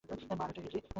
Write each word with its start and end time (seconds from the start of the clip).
মা, 0.09 0.43
আরেকটা 0.43 0.61
ইডলি। 0.61 0.81